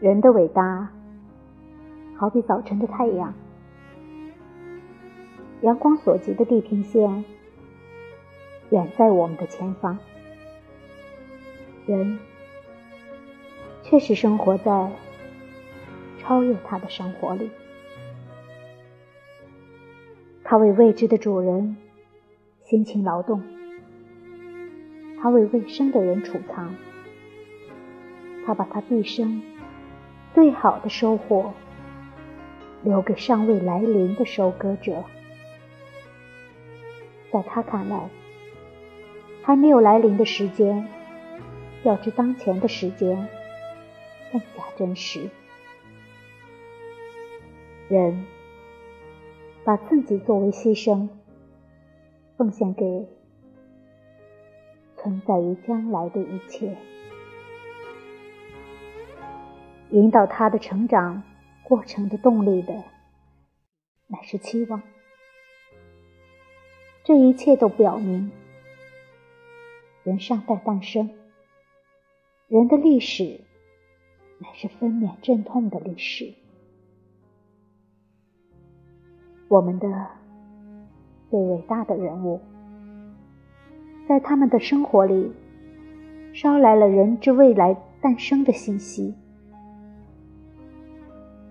[0.00, 0.90] 人的伟大，
[2.16, 3.34] 好比早晨的太阳，
[5.60, 7.22] 阳光所及的地平线，
[8.70, 9.98] 远在我们的前方。
[11.84, 12.18] 人
[13.82, 14.90] 确实生活在
[16.18, 17.50] 超越他的生活里，
[20.42, 21.76] 他为未知的主人
[22.62, 23.42] 辛勤劳动，
[25.20, 26.74] 他为未生的人储藏，
[28.46, 29.42] 他把他毕生
[30.34, 31.52] 最好的收获
[32.82, 35.04] 留给尚未来临的收割者。
[37.32, 38.08] 在他看来，
[39.42, 40.88] 还没有来临的时间。
[41.82, 43.26] 要知当前的时间
[44.30, 45.30] 更加真实。
[47.88, 48.26] 人
[49.64, 51.08] 把自己作为牺牲，
[52.36, 53.08] 奉献给
[54.98, 56.76] 存在于将来的一切，
[59.92, 61.22] 引导他的成长
[61.64, 62.72] 过程的动力的，
[64.06, 64.80] 乃是期望。
[67.02, 68.30] 这一切都表明，
[70.04, 71.10] 人尚待诞生。
[72.46, 73.40] 人的历史
[74.38, 76.34] 乃是分娩阵痛的历史。
[79.48, 79.88] 我们的
[81.30, 82.40] 最伟大的人物，
[84.08, 85.32] 在他们的生活里
[86.32, 89.14] 捎来了人之未来诞生的信息，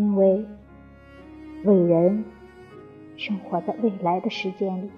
[0.00, 0.42] 因为
[1.64, 2.24] 伟人
[3.18, 4.90] 生活在未来的时间里，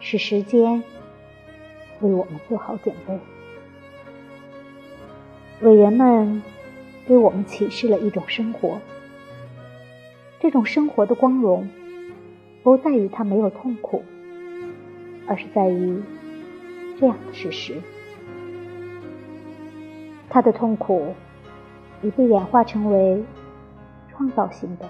[0.00, 0.84] 是时间
[2.02, 3.18] 为我们做好准备。
[5.62, 6.42] 伟人们
[7.06, 8.78] 给我们启示了一种生活，
[10.40, 11.66] 这种生活的光荣
[12.62, 14.04] 不在于他没有痛苦，
[15.26, 16.02] 而是在于
[16.98, 17.80] 这样的事实：
[20.28, 21.14] 他的痛苦
[22.02, 23.24] 已被演化成为
[24.20, 24.86] 创造性的，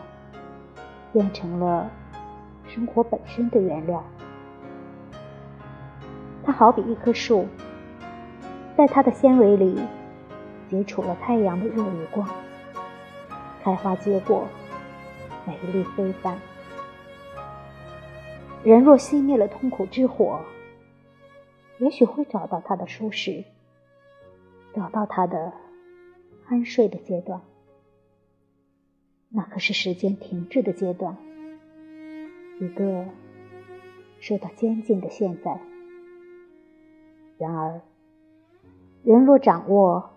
[1.12, 1.88] 变成了
[2.66, 4.02] 生活本身的原料。
[6.42, 7.46] 它好比一棵树，
[8.76, 9.80] 在它的纤维里。
[10.68, 12.28] 接触了太阳的热与光，
[13.60, 14.46] 开花结果，
[15.44, 16.38] 美丽非凡。
[18.62, 20.40] 人若熄灭了痛苦之火，
[21.78, 23.42] 也许会找到他的舒适，
[24.72, 25.52] 找到他的
[26.48, 27.40] 酣睡的阶段。
[29.30, 31.16] 那可是时间停滞的阶段，
[32.60, 33.06] 一个
[34.20, 35.60] 受到监禁的现在。
[37.38, 37.80] 然而，
[39.02, 40.10] 人若掌握。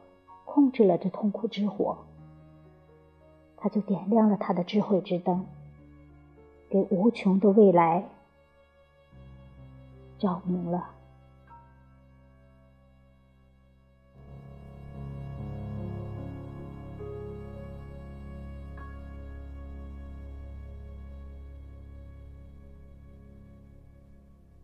[0.45, 2.05] 控制了这痛苦之火，
[3.57, 5.47] 他就点亮了他的智慧之灯，
[6.69, 8.07] 给无穷的未来
[10.19, 10.91] 照明了。